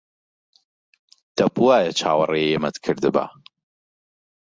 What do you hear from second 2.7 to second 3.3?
کردبا.